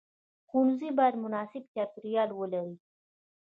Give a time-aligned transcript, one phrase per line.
[0.47, 2.75] ښوونځی باید مناسب چاپیریال ولري.